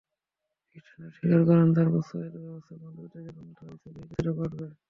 Sanders 0.77 1.15
স্বীকার 1.17 1.41
করেন, 1.47 1.67
তাঁর 1.75 1.87
প্রস্তাবিত 1.93 2.35
ব্যবস্থায় 2.43 2.79
মধ্যবিত্তের 2.83 3.23
জন্য 3.27 3.39
মাথাপিছু 3.49 3.87
ব্যয় 3.87 4.07
কিছুটা 4.09 4.31
বাড়বে। 4.37 4.65